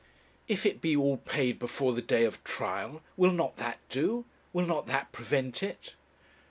[0.47, 4.25] If it be all paid before the day of trial, will not that do?
[4.51, 5.93] will not that prevent it?'